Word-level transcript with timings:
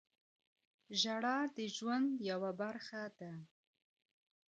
•ژړا 0.99 1.37
د 1.57 1.57
ژوند 1.75 2.09
یوه 2.29 2.51
برخه 2.61 3.03
ده. 3.17 3.31